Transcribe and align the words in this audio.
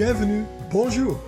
bienvenue, 0.00 0.44
bonjour. 0.70 1.20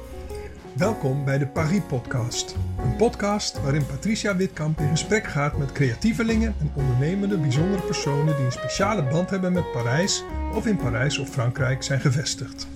Welkom 0.77 1.25
bij 1.25 1.39
de 1.39 1.47
Paris 1.47 1.81
Podcast. 1.89 2.55
Een 2.79 2.97
podcast 2.97 3.63
waarin 3.63 3.87
Patricia 3.87 4.37
Witkamp 4.37 4.79
in 4.79 4.89
gesprek 4.89 5.27
gaat 5.27 5.57
met 5.57 5.73
creatievelingen 5.73 6.55
en 6.61 6.73
ondernemende 6.77 7.39
bijzondere 7.39 7.83
personen 7.83 8.37
die 8.37 8.45
een 8.45 8.53
speciale 8.53 9.03
band 9.03 9.31
hebben 9.31 9.53
met 9.53 9.73
Parijs 9.73 10.25
of 10.55 10.67
in 10.67 10.77
Parijs 10.77 11.19
of 11.19 11.29
Frankrijk 11.29 11.83
zijn 11.83 12.01
gevestigd. 12.01 12.69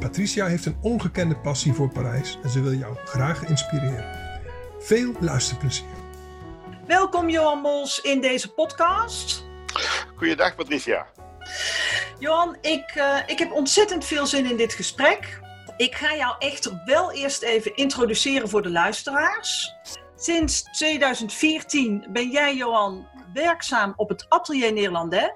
Patricia 0.00 0.46
heeft 0.46 0.66
een 0.66 0.78
ongekende 0.80 1.36
passie 1.36 1.72
voor 1.72 1.88
Parijs 1.88 2.38
en 2.42 2.50
ze 2.50 2.62
wil 2.62 2.74
jou 2.74 2.96
graag 3.04 3.44
inspireren. 3.44 4.04
Veel 4.78 5.12
luisterplezier. 5.20 5.86
Welkom 6.86 7.28
Johan 7.28 7.60
Mols 7.60 8.00
in 8.00 8.20
deze 8.20 8.52
podcast. 8.52 9.44
Goeiedag 10.16 10.54
Patricia. 10.54 11.06
Johan, 12.18 12.56
ik, 12.60 12.94
uh, 12.96 13.18
ik 13.26 13.38
heb 13.38 13.52
ontzettend 13.52 14.04
veel 14.04 14.26
zin 14.26 14.46
in 14.46 14.56
dit 14.56 14.72
gesprek. 14.72 15.40
Ik 15.76 15.94
ga 15.94 16.16
jou 16.16 16.34
echt 16.38 16.84
wel 16.84 17.12
eerst 17.12 17.42
even 17.42 17.76
introduceren 17.76 18.48
voor 18.48 18.62
de 18.62 18.70
luisteraars. 18.70 19.74
Sinds 20.16 20.62
2014 20.62 22.06
ben 22.12 22.30
jij, 22.30 22.56
Johan, 22.56 23.06
werkzaam 23.32 23.92
op 23.96 24.08
het 24.08 24.26
Atelier 24.28 24.72
Nederlandais. 24.72 25.32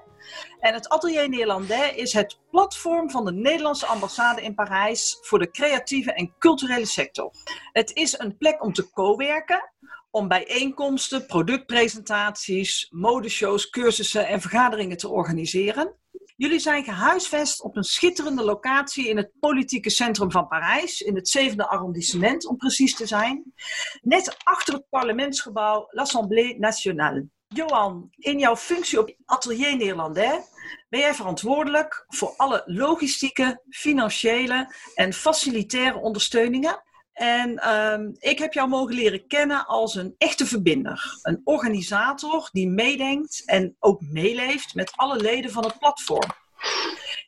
En 0.59 0.73
het 0.73 0.89
Atelier 0.89 1.29
Nederlandais 1.29 1.95
is 1.95 2.13
het 2.13 2.39
platform 2.51 3.09
van 3.09 3.25
de 3.25 3.31
Nederlandse 3.31 3.85
ambassade 3.85 4.41
in 4.41 4.55
Parijs 4.55 5.17
voor 5.21 5.39
de 5.39 5.51
creatieve 5.51 6.13
en 6.13 6.33
culturele 6.39 6.85
sector. 6.85 7.31
Het 7.71 7.93
is 7.93 8.19
een 8.19 8.37
plek 8.37 8.63
om 8.63 8.73
te 8.73 8.89
co-werken, 8.91 9.71
om 10.11 10.27
bijeenkomsten, 10.27 11.25
productpresentaties, 11.25 12.87
modeshows, 12.91 13.69
cursussen 13.69 14.27
en 14.27 14.41
vergaderingen 14.41 14.97
te 14.97 15.09
organiseren. 15.09 16.01
Jullie 16.35 16.59
zijn 16.59 16.83
gehuisvest 16.83 17.61
op 17.61 17.75
een 17.75 17.83
schitterende 17.83 18.43
locatie 18.43 19.09
in 19.09 19.17
het 19.17 19.31
politieke 19.39 19.89
centrum 19.89 20.31
van 20.31 20.47
Parijs, 20.47 21.01
in 21.01 21.15
het 21.15 21.29
zevende 21.29 21.67
arrondissement 21.67 22.47
om 22.47 22.57
precies 22.57 22.95
te 22.95 23.05
zijn, 23.05 23.53
net 24.01 24.37
achter 24.43 24.73
het 24.73 24.89
parlementsgebouw 24.89 25.87
l'Assemblée 25.89 26.59
nationale. 26.59 27.27
Johan, 27.47 28.09
in 28.17 28.39
jouw 28.39 28.55
functie 28.55 28.99
op 28.99 29.15
Atelier 29.25 29.77
Nederlandais 29.77 30.43
ben 30.89 30.99
jij 30.99 31.13
verantwoordelijk 31.13 32.05
voor 32.07 32.33
alle 32.37 32.63
logistieke, 32.65 33.61
financiële 33.69 34.75
en 34.95 35.13
facilitaire 35.13 35.97
ondersteuningen. 35.97 36.83
En 37.13 37.69
um, 37.73 38.15
ik 38.19 38.39
heb 38.39 38.53
jou 38.53 38.69
mogen 38.69 38.95
leren 38.95 39.27
kennen 39.27 39.65
als 39.65 39.95
een 39.95 40.15
echte 40.17 40.45
verbinder. 40.45 41.19
Een 41.21 41.41
organisator 41.43 42.49
die 42.51 42.69
meedenkt 42.69 43.43
en 43.45 43.75
ook 43.79 44.01
meeleeft 44.01 44.75
met 44.75 44.91
alle 44.95 45.17
leden 45.17 45.51
van 45.51 45.63
het 45.63 45.79
platform. 45.79 46.31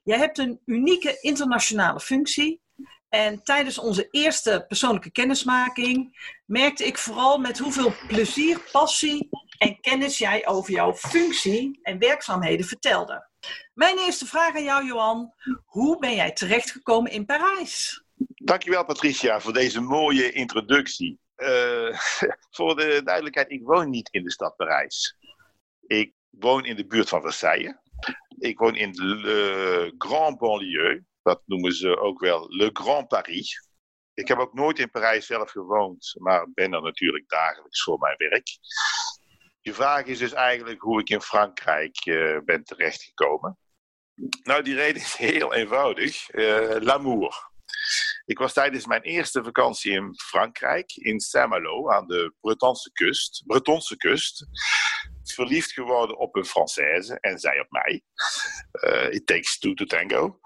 Jij 0.03 0.17
hebt 0.17 0.37
een 0.37 0.61
unieke 0.65 1.17
internationale 1.21 1.99
functie. 1.99 2.63
En 3.09 3.43
tijdens 3.43 3.77
onze 3.77 4.07
eerste 4.11 4.65
persoonlijke 4.67 5.11
kennismaking 5.11 6.17
merkte 6.45 6.85
ik 6.85 6.97
vooral 6.97 7.37
met 7.37 7.57
hoeveel 7.57 7.93
plezier, 8.07 8.69
passie 8.71 9.29
en 9.57 9.79
kennis 9.81 10.17
jij 10.17 10.47
over 10.47 10.71
jouw 10.71 10.93
functie 10.93 11.79
en 11.81 11.99
werkzaamheden 11.99 12.65
vertelde. 12.65 13.29
Mijn 13.73 13.97
eerste 13.97 14.25
vraag 14.25 14.55
aan 14.55 14.63
jou, 14.63 14.85
Johan. 14.85 15.33
Hoe 15.65 15.99
ben 15.99 16.15
jij 16.15 16.31
terechtgekomen 16.31 17.11
in 17.11 17.25
Parijs? 17.25 18.04
Dankjewel, 18.45 18.85
Patricia, 18.85 19.39
voor 19.39 19.53
deze 19.53 19.81
mooie 19.81 20.31
introductie. 20.31 21.19
Uh, 21.37 21.99
voor 22.55 22.75
de 22.75 23.01
duidelijkheid, 23.03 23.51
ik 23.51 23.63
woon 23.63 23.89
niet 23.89 24.09
in 24.11 24.23
de 24.23 24.31
stad 24.31 24.55
Parijs. 24.55 25.17
Ik 25.87 26.13
woon 26.29 26.65
in 26.65 26.75
de 26.75 26.85
buurt 26.85 27.09
van 27.09 27.21
Versailles. 27.21 27.75
Ik 28.37 28.57
woon 28.57 28.75
in 28.75 28.91
Le 28.93 29.93
Grand 29.97 30.37
Banlieue. 30.37 31.03
Dat 31.21 31.41
noemen 31.45 31.71
ze 31.71 31.99
ook 31.99 32.19
wel 32.19 32.55
Le 32.55 32.69
Grand 32.73 33.07
Paris. 33.07 33.67
Ik 34.13 34.27
heb 34.27 34.37
ook 34.37 34.53
nooit 34.53 34.79
in 34.79 34.89
Parijs 34.89 35.25
zelf 35.25 35.51
gewoond, 35.51 36.15
maar 36.19 36.51
ben 36.53 36.73
er 36.73 36.81
natuurlijk 36.81 37.29
dagelijks 37.29 37.83
voor 37.83 37.99
mijn 37.99 38.15
werk. 38.17 38.47
Je 39.61 39.73
vraag 39.73 40.05
is 40.05 40.17
dus 40.17 40.33
eigenlijk 40.33 40.81
hoe 40.81 40.99
ik 40.99 41.09
in 41.09 41.21
Frankrijk 41.21 42.05
uh, 42.05 42.39
ben 42.45 42.63
terechtgekomen. 42.63 43.57
Nou, 44.43 44.63
die 44.63 44.75
reden 44.75 45.01
is 45.01 45.15
heel 45.15 45.53
eenvoudig. 45.53 46.27
L'amour. 46.79 47.53
Ik 48.25 48.37
was 48.37 48.53
tijdens 48.53 48.85
mijn 48.85 49.01
eerste 49.01 49.43
vakantie 49.43 49.91
in 49.91 50.13
Frankrijk, 50.15 50.91
in 50.95 51.19
Saint-Malo, 51.19 51.91
aan 51.91 52.07
de 52.07 52.33
Bretonse 52.41 52.91
kust, 52.91 53.43
Bretonse 53.45 53.97
kust, 53.97 54.45
verliefd 55.23 55.71
geworden 55.71 56.17
op 56.17 56.35
een 56.35 56.45
Française 56.45 57.19
en 57.19 57.39
zij 57.39 57.59
op 57.59 57.67
mij. 57.69 58.01
Uh, 58.71 59.13
it 59.13 59.25
takes 59.25 59.59
two 59.59 59.73
to 59.73 59.85
tango. 59.85 60.39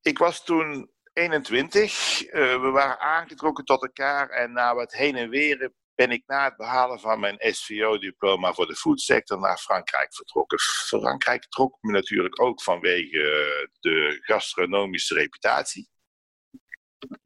Ik 0.00 0.18
was 0.18 0.44
toen 0.44 0.90
21. 1.12 2.24
Uh, 2.26 2.32
we 2.32 2.70
waren 2.70 2.98
aangetrokken 2.98 3.64
tot 3.64 3.82
elkaar 3.82 4.28
en 4.28 4.52
na 4.52 4.74
wat 4.74 4.92
heen 4.92 5.16
en 5.16 5.28
weer 5.28 5.72
ben 5.94 6.10
ik 6.10 6.22
na 6.26 6.44
het 6.44 6.56
behalen 6.56 7.00
van 7.00 7.20
mijn 7.20 7.36
SVO-diploma 7.38 8.52
voor 8.52 8.66
de 8.66 8.76
foodsector 8.76 9.38
naar 9.38 9.58
Frankrijk 9.58 10.14
vertrokken. 10.14 10.58
Frankrijk 10.60 11.46
trok 11.48 11.76
me 11.80 11.92
natuurlijk 11.92 12.40
ook 12.40 12.62
vanwege 12.62 13.70
de 13.80 14.18
gastronomische 14.22 15.14
reputatie. 15.14 15.90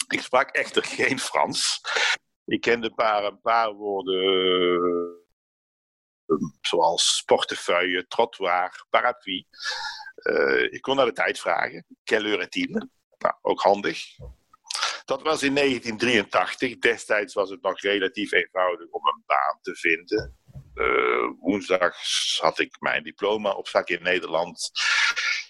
Ik 0.08 0.20
sprak 0.20 0.50
echter 0.50 0.84
geen 0.84 1.18
Frans. 1.18 1.80
Ik 2.44 2.60
kende 2.60 2.92
een 2.96 3.40
paar, 3.40 3.72
woorden 3.72 5.22
uh, 6.26 6.36
zoals 6.60 7.22
portefeuille, 7.26 8.06
trottoir, 8.06 8.84
parapluie. 8.90 9.46
Uh, 10.16 10.72
ik 10.72 10.80
kon 10.80 10.96
naar 10.96 11.06
de 11.06 11.12
tijd 11.12 11.40
vragen. 11.40 11.86
Quelle 12.04 12.28
heure 12.28 12.42
est-il? 12.42 12.88
Nou, 13.18 13.34
ook 13.42 13.60
handig. 13.60 14.04
Dat 15.04 15.22
was 15.22 15.42
in 15.42 15.54
1983. 15.54 16.78
Destijds 16.78 17.34
was 17.34 17.50
het 17.50 17.62
nog 17.62 17.80
relatief 17.80 18.32
eenvoudig 18.32 18.90
om 18.90 19.06
een 19.06 19.22
baan 19.26 19.58
te 19.62 19.74
vinden. 19.74 20.38
Uh, 20.74 21.30
woensdag 21.40 21.96
had 22.40 22.58
ik 22.58 22.76
mijn 22.80 23.02
diploma 23.02 23.50
op 23.50 23.68
zak 23.68 23.88
in 23.88 24.02
Nederland. 24.02 24.70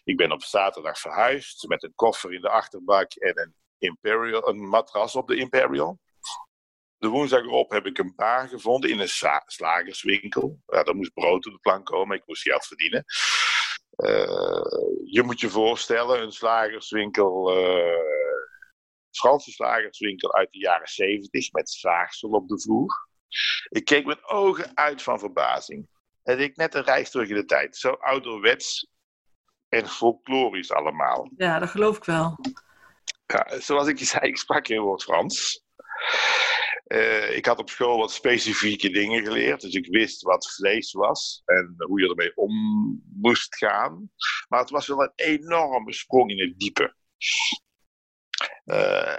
Ik 0.04 0.16
ben 0.16 0.32
op 0.32 0.42
zaterdag 0.42 0.98
verhuisd 0.98 1.68
met 1.68 1.82
een 1.82 1.94
koffer 1.94 2.32
in 2.32 2.40
de 2.40 2.48
achterbak 2.48 3.12
en 3.12 3.40
een, 3.40 3.54
Imperial, 3.78 4.48
een 4.48 4.68
matras 4.68 5.16
op 5.16 5.28
de 5.28 5.36
Imperial. 5.36 5.98
De 6.98 7.08
woensdag 7.08 7.40
erop 7.40 7.70
heb 7.70 7.86
ik 7.86 7.98
een 7.98 8.12
baan 8.16 8.48
gevonden 8.48 8.90
in 8.90 8.98
een 8.98 9.08
slagerswinkel. 9.46 10.60
Ja, 10.66 10.84
er 10.84 10.96
moest 10.96 11.12
brood 11.12 11.46
op 11.46 11.52
de 11.52 11.58
plank 11.58 11.86
komen, 11.86 12.16
ik 12.16 12.26
moest 12.26 12.42
geld 12.42 12.66
verdienen. 12.66 13.04
Uh, 13.96 14.62
je 15.04 15.22
moet 15.24 15.40
je 15.40 15.48
voorstellen, 15.48 16.22
een 16.22 16.32
slagerswinkel, 16.32 17.58
uh, 17.58 18.16
Franse 19.10 19.50
slagerswinkel 19.50 20.34
uit 20.34 20.52
de 20.52 20.58
jaren 20.58 20.88
70 20.88 21.52
met 21.52 21.70
zaagsel 21.70 22.28
op 22.28 22.48
de 22.48 22.60
vloer. 22.60 23.08
Ik 23.68 23.84
keek 23.84 24.06
met 24.06 24.24
ogen 24.24 24.76
uit 24.76 25.02
van 25.02 25.18
verbazing. 25.18 25.88
Het 26.22 26.40
ik 26.40 26.56
net 26.56 26.74
een 26.74 26.82
reis 26.82 27.10
terug 27.10 27.28
in 27.28 27.34
de 27.34 27.44
tijd. 27.44 27.76
Zo 27.76 27.90
ouderwets 27.90 28.86
en 29.68 29.86
folklorisch 29.88 30.72
allemaal. 30.72 31.30
Ja, 31.36 31.58
dat 31.58 31.68
geloof 31.68 31.96
ik 31.96 32.04
wel. 32.04 32.38
Ja, 33.26 33.60
zoals 33.60 33.88
ik 33.88 33.98
je 33.98 34.04
zei, 34.04 34.26
ik 34.26 34.36
sprak 34.36 34.66
geen 34.66 34.80
woord 34.80 35.02
Frans. 35.02 35.64
Uh, 36.86 37.36
ik 37.36 37.46
had 37.46 37.58
op 37.58 37.70
school 37.70 37.98
wat 37.98 38.12
specifieke 38.12 38.90
dingen 38.90 39.24
geleerd, 39.24 39.60
dus 39.60 39.74
ik 39.74 39.86
wist 39.86 40.22
wat 40.22 40.54
vlees 40.54 40.92
was 40.92 41.42
en 41.44 41.74
hoe 41.78 42.00
je 42.00 42.08
ermee 42.08 42.36
om 42.36 42.52
moest 43.14 43.56
gaan. 43.56 44.10
Maar 44.48 44.60
het 44.60 44.70
was 44.70 44.86
wel 44.86 45.02
een 45.02 45.12
enorme 45.14 45.92
sprong 45.92 46.30
in 46.30 46.40
het 46.40 46.58
diepe. 46.58 46.94
Uh, 48.64 49.16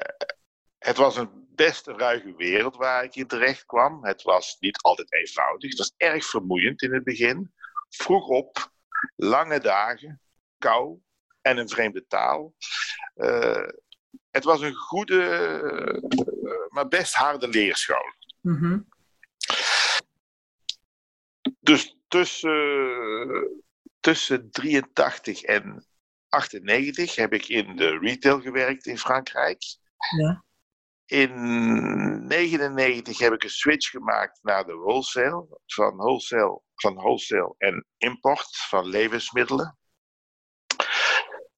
het 0.78 0.98
was 0.98 1.18
een 1.18 1.48
best 1.56 1.88
ruige 1.88 2.36
wereld 2.36 2.76
waar 2.76 3.04
ik 3.04 3.16
in 3.16 3.28
terecht 3.28 3.66
kwam. 3.66 4.06
Het 4.06 4.22
was 4.22 4.58
niet 4.60 4.82
altijd 4.82 5.14
eenvoudig. 5.14 5.70
Het 5.70 5.80
was 5.80 5.94
erg 5.98 6.26
vermoeiend 6.26 6.82
in 6.82 6.94
het 6.94 7.04
begin. 7.04 7.54
Vroeg 7.90 8.28
op, 8.28 8.72
lange 9.16 9.60
dagen, 9.60 10.22
kou 10.58 11.00
en 11.42 11.58
een 11.58 11.70
vreemde 11.70 12.06
taal. 12.08 12.56
Uh, 13.16 13.68
het 14.32 14.44
was 14.44 14.62
een 14.62 14.76
goede, 14.76 15.22
uh, 16.44 16.68
maar 16.70 16.88
best 16.88 17.14
harde 17.14 17.48
leerschool. 17.48 18.14
Mm 18.42 18.56
-hmm. 18.58 18.88
Dus 21.60 21.98
tussen, 22.08 23.64
tussen 24.00 24.52
83 24.52 25.42
en 25.42 25.86
98 26.30 27.16
heb 27.16 27.34
ik 27.34 27.48
in 27.48 27.76
de 27.76 27.98
retail 27.98 28.42
gewerkt 28.42 28.86
in 28.86 28.98
Frankrijk. 28.98 29.64
Ja. 30.18 30.46
In 31.06 32.28
99 32.28 33.18
heb 33.20 33.34
ik 33.34 33.44
een 33.44 33.50
switch 33.50 33.90
gemaakt 33.90 34.40
naar 34.44 34.66
de 34.66 34.74
wholesale. 34.74 35.60
Van 35.66 35.96
wholesale, 35.96 36.62
van 36.76 36.96
wholesale 36.96 37.56
en 37.58 37.86
import 37.98 38.58
van 38.58 38.88
levensmiddelen. 38.88 39.78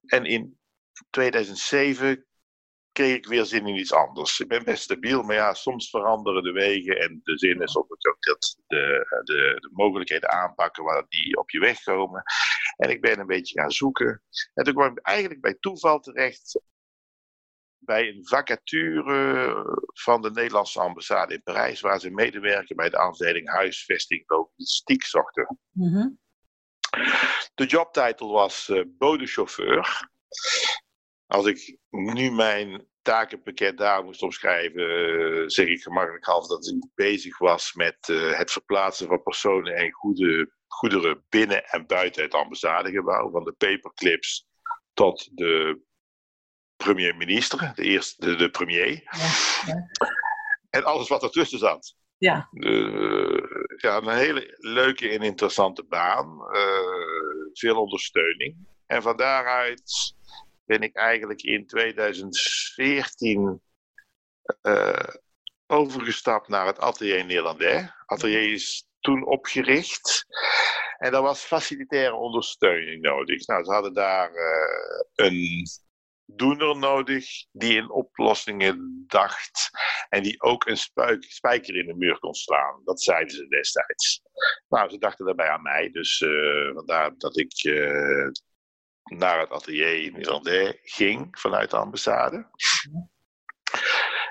En 0.06 0.24
in 0.24 0.58
2007 1.10 2.26
kreeg 3.00 3.16
ik 3.16 3.26
weer 3.26 3.44
zin 3.44 3.66
in 3.66 3.76
iets 3.76 3.92
anders. 3.92 4.40
Ik 4.40 4.48
ben 4.48 4.64
best 4.64 4.82
stabiel, 4.82 5.22
maar 5.22 5.36
ja, 5.36 5.54
soms 5.54 5.90
veranderen 5.90 6.42
de 6.42 6.52
wegen 6.52 7.00
en 7.00 7.20
de 7.22 7.38
zin 7.38 7.62
is 7.62 7.76
ook 7.76 7.96
dat 7.98 8.56
de, 8.66 9.06
de, 9.24 9.58
de 9.60 9.70
mogelijkheden 9.72 10.30
aanpakken 10.30 10.84
waar 10.84 11.04
die 11.08 11.36
op 11.36 11.50
je 11.50 11.60
weg 11.60 11.82
komen. 11.82 12.22
En 12.76 12.90
ik 12.90 13.00
ben 13.00 13.18
een 13.18 13.26
beetje 13.26 13.60
gaan 13.60 13.70
zoeken. 13.70 14.22
En 14.54 14.64
toen 14.64 14.74
kwam 14.74 14.90
ik 14.90 15.06
eigenlijk 15.06 15.40
bij 15.40 15.56
toeval 15.60 16.00
terecht 16.00 16.60
bij 17.78 18.08
een 18.08 18.26
vacature 18.26 19.54
van 19.92 20.22
de 20.22 20.30
Nederlandse 20.30 20.80
ambassade 20.80 21.34
in 21.34 21.42
Parijs, 21.42 21.80
waar 21.80 22.00
ze 22.00 22.10
medewerken 22.10 22.76
bij 22.76 22.90
de 22.90 22.98
afdeling 22.98 23.48
huisvesting 23.48 24.22
logistiek 24.26 25.04
zochten. 25.04 25.58
Mhm. 25.70 26.08
De 27.54 27.66
jobtitel 27.66 28.32
was 28.32 28.68
uh, 28.68 28.84
bodechauffeur. 28.86 30.08
Als 31.26 31.46
ik 31.46 31.78
nu 31.90 32.30
mijn 32.30 32.88
takenpakket 33.02 33.78
daar 33.78 34.04
moest 34.04 34.22
omschrijven, 34.22 34.80
uh, 34.80 35.42
zeg 35.46 35.66
ik 35.66 35.82
gemakkelijk 35.82 36.24
half 36.24 36.46
dat 36.46 36.66
ik 36.66 36.84
bezig 36.94 37.38
was 37.38 37.74
met 37.74 38.08
uh, 38.08 38.38
het 38.38 38.50
verplaatsen 38.50 39.06
van 39.06 39.22
personen 39.22 39.74
en 39.74 39.90
goede, 39.90 40.50
goederen 40.66 41.24
binnen 41.28 41.64
en 41.64 41.86
buiten 41.86 42.22
het 42.22 42.34
ambassadegebouw. 42.34 43.30
Van 43.30 43.44
de 43.44 43.52
paperclips 43.52 44.46
tot 44.92 45.28
de 45.32 45.80
premier-minister, 46.76 47.72
de 47.74 47.82
eerste, 47.82 48.26
de, 48.26 48.36
de 48.36 48.50
premier. 48.50 48.90
Ja, 48.90 49.28
ja. 49.66 49.88
En 50.70 50.84
alles 50.84 51.08
wat 51.08 51.22
ertussen 51.22 51.58
zat. 51.58 51.96
Ja. 52.16 52.48
De, 52.50 53.76
ja, 53.76 53.96
een 53.96 54.08
hele 54.08 54.56
leuke 54.58 55.08
en 55.08 55.22
interessante 55.22 55.84
baan. 55.84 56.26
Uh, 56.52 57.50
veel 57.52 57.80
ondersteuning. 57.80 58.56
En 58.86 59.02
van 59.02 59.16
daaruit 59.16 60.14
ben 60.70 60.82
ik 60.82 60.96
eigenlijk 60.96 61.42
in 61.42 61.66
2014 61.66 63.62
uh, 64.62 65.08
overgestapt 65.66 66.48
naar 66.48 66.66
het 66.66 66.78
Atelier 66.78 67.24
Nederlandais. 67.24 67.90
Atelier 68.06 68.52
is 68.52 68.86
toen 69.00 69.26
opgericht. 69.26 70.26
En 70.98 71.12
daar 71.12 71.22
was 71.22 71.40
facilitaire 71.40 72.14
ondersteuning 72.14 73.02
nodig. 73.02 73.46
Nou, 73.46 73.64
ze 73.64 73.72
hadden 73.72 73.94
daar 73.94 74.30
uh, 74.34 75.00
een 75.14 75.66
doener 76.24 76.76
nodig 76.76 77.26
die 77.52 77.76
in 77.76 77.90
oplossingen 77.90 79.04
dacht 79.06 79.70
en 80.08 80.22
die 80.22 80.42
ook 80.42 80.66
een 80.66 80.78
spijker 81.18 81.76
in 81.76 81.86
de 81.86 81.96
muur 81.96 82.18
kon 82.18 82.34
slaan. 82.34 82.80
Dat 82.84 83.02
zeiden 83.02 83.34
ze 83.34 83.48
destijds. 83.48 84.22
Nou, 84.68 84.90
ze 84.90 84.98
dachten 84.98 85.24
daarbij 85.24 85.48
aan 85.48 85.62
mij, 85.62 85.90
dus 85.90 86.20
uh, 86.20 86.74
vandaar 86.74 87.14
dat 87.16 87.38
ik 87.38 87.52
naar 89.10 89.40
het 89.40 89.50
atelier 89.50 90.02
in 90.04 90.16
Irlandais 90.16 90.78
ging 90.82 91.28
vanuit 91.38 91.70
de 91.70 91.76
ambassade. 91.76 92.48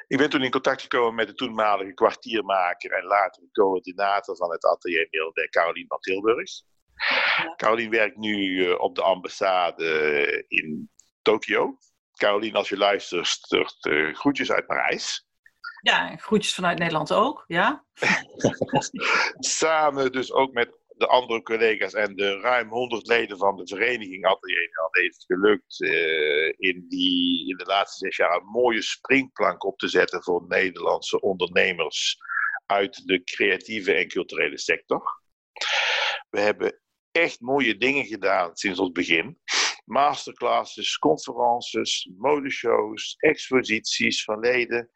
Ik 0.08 0.18
ben 0.18 0.30
toen 0.30 0.44
in 0.44 0.52
contact 0.52 0.82
gekomen 0.82 1.16
met 1.16 1.28
de 1.28 1.34
toenmalige 1.34 1.94
kwartiermaker 1.94 2.92
en 2.92 3.04
later 3.04 3.44
coördinator 3.52 4.36
van 4.36 4.52
het 4.52 4.66
atelier 4.66 5.00
in 5.02 5.08
Irlandais, 5.10 5.50
Caroline 5.50 5.88
van 5.88 6.00
Tilburg. 6.00 6.52
Caroline 7.56 7.90
werkt 7.90 8.18
nu 8.18 8.66
uh, 8.66 8.80
op 8.80 8.96
de 8.96 9.02
ambassade 9.02 10.46
in 10.48 10.90
Tokio. 11.22 11.78
Caroline, 12.14 12.58
als 12.58 12.70
je 12.70 12.78
luistert, 12.78 13.86
uh, 13.86 14.16
groetjes 14.16 14.52
uit 14.52 14.66
Parijs. 14.66 15.28
Ja, 15.82 16.16
groetjes 16.16 16.54
vanuit 16.54 16.78
Nederland 16.78 17.14
ook, 17.14 17.44
ja. 17.48 17.86
Samen 19.40 20.12
dus 20.12 20.32
ook 20.32 20.54
met 20.54 20.79
de 21.00 21.08
andere 21.08 21.42
collega's 21.42 21.94
en 21.94 22.16
de 22.16 22.40
ruim 22.40 22.70
100 22.70 23.08
leden 23.08 23.38
van 23.38 23.56
de 23.56 23.68
vereniging 23.68 24.26
Atelier 24.26 24.70
heeft 24.92 25.16
het 25.16 25.26
gelukt 25.26 25.82
uh, 25.82 26.54
in, 26.58 26.86
die, 26.88 27.50
in 27.50 27.58
de 27.58 27.66
laatste 27.66 28.06
zes 28.06 28.16
jaar 28.16 28.36
een 28.36 28.46
mooie 28.46 28.82
springplank 28.82 29.64
op 29.64 29.78
te 29.78 29.88
zetten 29.88 30.24
voor 30.24 30.46
Nederlandse 30.48 31.22
ondernemers 31.22 32.18
uit 32.66 33.08
de 33.08 33.24
creatieve 33.24 33.94
en 33.94 34.08
culturele 34.08 34.58
sector. 34.58 35.22
We 36.30 36.40
hebben 36.40 36.80
echt 37.12 37.40
mooie 37.40 37.78
dingen 37.78 38.06
gedaan 38.06 38.56
sinds 38.56 38.80
ons 38.80 38.92
begin 38.92 39.40
masterclasses, 39.90 40.98
conferences, 40.98 42.10
modeshows, 42.18 43.16
exposities 43.18 44.24
van 44.24 44.40
leden. 44.40 44.90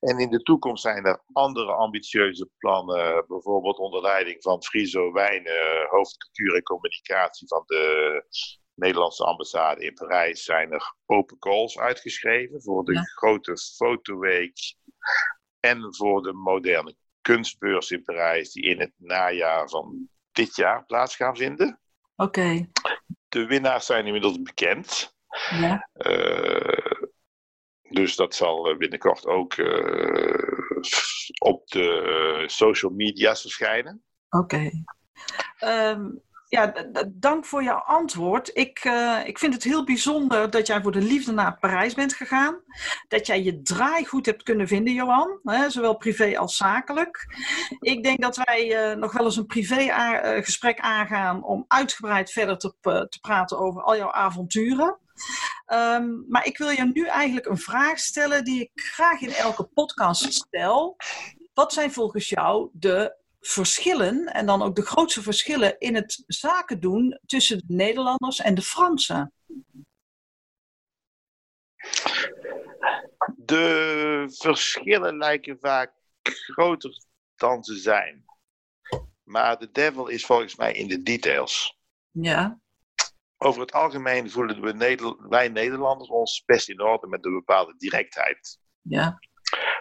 En 0.00 0.18
in 0.18 0.30
de 0.30 0.42
toekomst 0.42 0.82
zijn 0.82 1.04
er 1.04 1.22
andere 1.32 1.72
ambitieuze 1.72 2.50
plannen, 2.58 3.24
bijvoorbeeld 3.28 3.78
onder 3.78 4.02
leiding 4.02 4.42
van 4.42 4.62
Friso 4.62 5.12
Wijnen, 5.12 5.86
hoofdcultuur 5.88 6.54
en 6.54 6.62
communicatie 6.62 7.48
van 7.48 7.62
de 7.66 8.24
Nederlandse 8.74 9.24
ambassade 9.24 9.84
in 9.84 9.94
Parijs, 9.94 10.44
zijn 10.44 10.72
er 10.72 10.94
open 11.06 11.38
calls 11.38 11.78
uitgeschreven 11.78 12.62
voor 12.62 12.84
de 12.84 12.98
grote 13.14 13.56
fotoweek 13.76 14.74
en 15.60 15.94
voor 15.94 16.22
de 16.22 16.32
moderne 16.32 16.96
kunstbeurs 17.20 17.90
in 17.90 18.02
Parijs, 18.02 18.52
die 18.52 18.62
in 18.62 18.80
het 18.80 18.92
najaar 18.96 19.68
van 19.68 20.08
dit 20.32 20.56
jaar 20.56 20.84
plaats 20.84 21.16
gaan 21.16 21.36
vinden. 21.36 21.80
Oké. 22.16 22.68
De 23.36 23.46
winnaars 23.46 23.86
zijn 23.86 24.06
inmiddels 24.06 24.42
bekend. 24.42 25.16
Ja. 25.60 25.88
Uh, 25.94 27.02
dus 27.82 28.16
dat 28.16 28.34
zal 28.34 28.76
binnenkort 28.76 29.26
ook 29.26 29.56
uh, 29.56 30.52
op 31.38 31.68
de 31.68 32.44
social 32.46 32.92
media's 32.92 33.40
verschijnen. 33.40 34.02
Oké. 34.30 34.70
Okay. 35.56 35.90
Um, 35.90 36.22
ja, 36.48 36.72
dank 37.08 37.44
voor 37.44 37.62
jouw 37.62 37.78
antwoord. 37.78 38.50
Ik, 38.54 38.84
uh, 38.84 39.20
ik 39.24 39.38
vind 39.38 39.54
het 39.54 39.64
heel 39.64 39.84
bijzonder 39.84 40.50
dat 40.50 40.66
jij 40.66 40.82
voor 40.82 40.92
de 40.92 41.00
liefde 41.00 41.32
naar 41.32 41.58
Parijs 41.58 41.94
bent 41.94 42.14
gegaan. 42.14 42.62
Dat 43.08 43.26
jij 43.26 43.42
je 43.42 43.62
draai 43.62 44.04
goed 44.04 44.26
hebt 44.26 44.42
kunnen 44.42 44.68
vinden, 44.68 44.92
Johan. 44.94 45.40
Hè, 45.42 45.70
zowel 45.70 45.96
privé 45.96 46.38
als 46.38 46.56
zakelijk. 46.56 47.26
Ik 47.80 48.02
denk 48.02 48.20
dat 48.20 48.36
wij 48.36 48.90
uh, 48.90 48.96
nog 48.96 49.12
wel 49.12 49.24
eens 49.24 49.36
een 49.36 49.46
privé 49.46 49.80
uh, 49.80 50.44
gesprek 50.44 50.80
aangaan 50.80 51.44
om 51.44 51.64
uitgebreid 51.68 52.30
verder 52.30 52.58
te, 52.58 52.74
te 52.80 53.18
praten 53.20 53.58
over 53.58 53.82
al 53.82 53.96
jouw 53.96 54.12
avonturen. 54.12 54.98
Um, 55.72 56.24
maar 56.28 56.46
ik 56.46 56.58
wil 56.58 56.70
je 56.70 56.90
nu 56.92 57.06
eigenlijk 57.06 57.46
een 57.46 57.58
vraag 57.58 57.98
stellen 57.98 58.44
die 58.44 58.60
ik 58.60 58.70
graag 58.74 59.20
in 59.20 59.32
elke 59.32 59.64
podcast 59.64 60.32
stel. 60.32 60.96
Wat 61.54 61.72
zijn 61.72 61.92
volgens 61.92 62.28
jou 62.28 62.68
de 62.72 63.16
verschillen, 63.46 64.26
en 64.26 64.46
dan 64.46 64.62
ook 64.62 64.76
de 64.76 64.86
grootste 64.86 65.22
verschillen 65.22 65.78
in 65.78 65.94
het 65.94 66.24
zaken 66.26 66.80
doen 66.80 67.20
tussen 67.26 67.58
de 67.58 67.74
Nederlanders 67.74 68.40
en 68.40 68.54
de 68.54 68.62
Fransen? 68.62 69.32
De 73.36 74.24
verschillen 74.28 75.16
lijken 75.16 75.58
vaak 75.60 75.92
groter 76.22 77.04
dan 77.36 77.64
ze 77.64 77.76
zijn. 77.76 78.24
Maar 79.22 79.58
de 79.58 79.70
devil 79.70 80.06
is 80.06 80.26
volgens 80.26 80.56
mij 80.56 80.72
in 80.72 80.88
de 80.88 81.02
details. 81.02 81.78
Ja. 82.10 82.60
Over 83.36 83.60
het 83.60 83.72
algemeen 83.72 84.30
voelen 84.30 84.60
we 84.60 84.72
Neder 84.72 85.28
wij 85.28 85.48
Nederlanders 85.48 86.08
ons 86.08 86.42
best 86.46 86.68
in 86.68 86.80
orde 86.80 87.06
met 87.06 87.24
een 87.24 87.34
bepaalde 87.34 87.74
directheid. 87.76 88.58
Ja. 88.80 89.18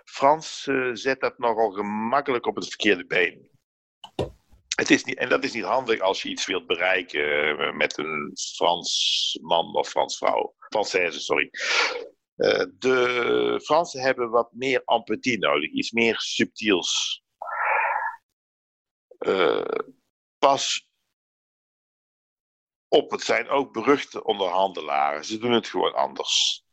Frans 0.04 0.68
uh, 0.68 0.90
zet 0.94 1.20
dat 1.20 1.38
nogal 1.38 1.72
gemakkelijk 1.72 2.46
op 2.46 2.56
het 2.56 2.68
verkeerde 2.68 3.06
been. 3.06 3.50
Het 4.76 4.92
is 4.92 5.04
niet, 5.04 5.18
en 5.18 5.30
dat 5.30 5.44
is 5.44 5.54
niet 5.54 5.64
handig 5.64 6.00
als 6.00 6.22
je 6.22 6.30
iets 6.30 6.46
wilt 6.46 6.68
bereiken 6.68 7.58
eh, 7.60 7.74
met 7.74 7.98
een 7.98 8.32
Frans 8.56 9.40
man 9.42 9.76
of 9.76 9.90
Frans 9.90 10.18
vrouw. 10.18 10.56
Française, 10.60 11.20
sorry. 11.20 11.50
Uh, 12.36 12.66
de 12.78 13.60
Fransen 13.64 14.02
hebben 14.02 14.30
wat 14.30 14.54
meer 14.54 14.82
empathie 14.86 15.38
nodig, 15.40 15.72
iets 15.72 15.92
meer 15.92 16.20
subtiels. 16.20 17.24
Uh, 19.20 19.66
pas 20.38 20.90
op, 22.88 23.12
het 23.12 23.22
zijn 23.22 23.50
ook 23.50 23.74
beruchte 23.74 24.24
onderhandelaren. 24.24 25.26
Ze 25.26 25.38
doen 25.38 25.52
het 25.52 25.68
gewoon 25.68 25.94
anders. 25.94 26.64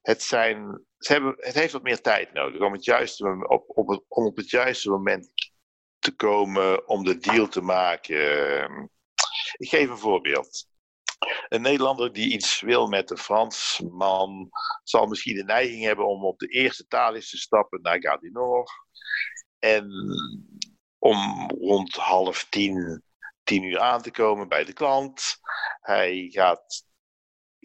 Het, 0.00 0.22
zijn, 0.22 0.84
ze 0.98 1.12
hebben, 1.12 1.34
het 1.36 1.54
heeft 1.54 1.72
wat 1.72 1.82
meer 1.82 2.00
tijd 2.00 2.32
nodig 2.32 2.60
om, 2.60 2.72
het 2.72 2.84
juiste, 2.84 3.46
op, 3.48 3.64
op 3.68 4.04
om 4.08 4.26
op 4.26 4.36
het 4.36 4.50
juiste 4.50 4.90
moment 4.90 5.45
te 6.06 6.14
komen 6.14 6.88
om 6.88 7.04
de 7.04 7.18
deal 7.18 7.48
te 7.48 7.60
maken. 7.60 8.90
Ik 9.56 9.68
geef 9.68 9.88
een 9.88 9.98
voorbeeld. 9.98 10.66
Een 11.48 11.62
Nederlander 11.62 12.12
die 12.12 12.32
iets 12.32 12.60
wil 12.60 12.86
met 12.86 13.10
een 13.10 13.18
Fransman 13.18 14.50
zal 14.84 15.06
misschien 15.06 15.36
de 15.36 15.44
neiging 15.44 15.82
hebben 15.82 16.06
om 16.06 16.24
op 16.24 16.38
de 16.38 16.46
eerste 16.46 16.86
talis 16.86 17.30
te 17.30 17.36
stappen 17.36 17.82
naar 17.82 18.20
Nord. 18.32 18.70
En 19.58 19.90
om 20.98 21.50
rond 21.50 21.94
half 21.94 22.46
tien, 22.48 23.02
tien 23.42 23.62
uur 23.62 23.80
aan 23.80 24.02
te 24.02 24.10
komen 24.10 24.48
bij 24.48 24.64
de 24.64 24.72
klant. 24.72 25.36
Hij 25.80 26.28
gaat 26.30 26.85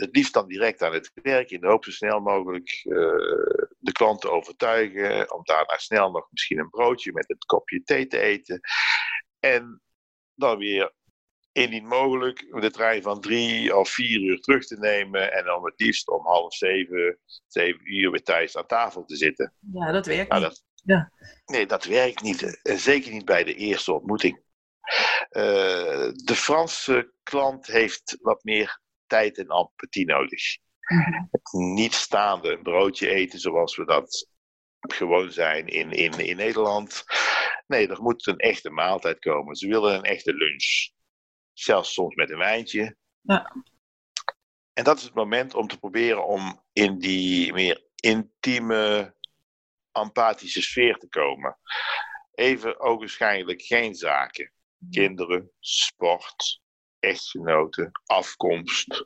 het 0.02 0.16
liefst 0.16 0.34
dan 0.34 0.48
direct 0.48 0.82
aan 0.82 0.94
het 0.94 1.12
werk 1.14 1.50
in 1.52 1.62
de 1.62 1.68
hoop 1.68 1.84
zo 1.84 1.92
snel 1.92 2.20
mogelijk 2.20 2.84
uh, 2.84 2.96
de 3.78 3.92
klant 3.92 4.22
te 4.22 4.32
overtuigen. 4.32 5.34
Om 5.34 5.44
daarna 5.44 5.78
snel 5.78 6.12
nog 6.12 6.28
misschien 6.32 6.60
een 6.60 6.70
broodje 6.70 7.14
met 7.14 7.30
een 7.30 7.38
kopje 7.38 7.84
thee 7.84 8.08
te 8.08 8.20
eten. 8.20 8.60
En 9.40 9.82
dan 10.36 10.58
weer 10.58 10.94
indien 11.52 11.88
mogelijk 11.88 12.62
de 12.62 12.72
trein 12.72 13.02
van 13.02 13.22
drie 13.22 13.78
of 13.78 13.90
vier 13.90 14.22
uur 14.22 14.40
terug 14.40 14.66
te 14.66 14.78
nemen. 14.78 15.34
En 15.34 15.46
dan 15.46 15.66
het 15.66 15.80
liefst 15.80 16.10
om 16.10 16.26
half 16.26 16.54
zeven, 16.54 17.20
zeven 17.48 17.94
uur 17.94 18.12
weer 18.12 18.24
thuis 18.24 18.58
aan 18.58 18.66
tafel 18.66 19.06
te 19.06 19.16
zitten. 19.16 19.54
Ja, 19.74 19.92
dat 19.92 20.06
werkt 20.06 20.32
nou, 20.32 20.44
niet. 20.44 20.64
ja. 20.84 21.12
Nee, 21.46 21.66
dat 21.66 21.86
werkt 21.86 22.22
niet. 22.22 22.62
En 22.62 22.80
zeker 22.80 23.12
niet 23.12 23.26
bij 23.26 23.44
de 23.44 23.56
eerste 23.56 23.94
ontmoeting. 23.94 24.42
Uh, 25.32 26.12
de 26.14 26.36
Franse 26.36 27.14
klant 27.24 27.68
heeft 27.68 28.18
wat 28.22 28.44
meer 28.44 28.81
tijd 29.12 29.38
en 29.38 29.52
empathie 29.52 30.06
nodig. 30.06 30.58
Niet 31.52 31.94
staande 31.94 32.52
een 32.52 32.64
broodje 32.64 33.10
eten 33.10 33.40
zoals 33.40 33.76
we 33.76 33.86
dat 33.86 34.30
gewoon 34.80 35.32
zijn 35.32 35.68
in, 35.68 35.92
in, 35.92 36.12
in 36.12 36.36
Nederland. 36.36 37.04
Nee, 37.68 37.88
er 37.88 38.02
moet 38.02 38.28
een 38.28 38.38
echte 38.38 38.70
maaltijd 38.70 39.20
komen. 39.20 39.56
Ze 39.56 39.68
willen 39.68 39.96
een 39.96 40.04
echte 40.04 40.34
lunch. 40.34 40.90
Zelfs 41.54 41.94
soms 41.94 42.16
met 42.16 42.30
een 42.30 42.38
wijntje. 42.38 42.96
Ja. 43.22 43.56
En 44.74 44.84
dat 44.84 44.98
is 44.98 45.04
het 45.04 45.14
moment 45.14 45.54
om 45.54 45.68
te 45.68 45.80
proberen 45.80 46.26
om 46.26 46.64
in 46.74 47.00
die 47.00 47.54
meer 47.54 47.86
intieme, 47.96 49.16
empathische 49.92 50.62
sfeer 50.62 50.98
te 50.98 51.08
komen. 51.08 51.58
Even 52.32 52.80
ogenschijnlijk 52.80 53.62
geen 53.62 53.96
zaken. 53.96 54.52
Kinderen, 54.90 55.52
sport, 55.60 56.62
echtgenoten, 57.02 57.92
afkomst. 58.06 59.06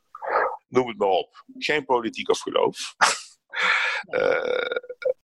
Noem 0.68 0.88
het 0.88 0.98
maar 0.98 1.08
op. 1.08 1.44
Geen 1.58 1.86
politiek 1.86 2.30
of 2.30 2.40
geloof. 2.40 2.96
uh, 4.10 4.80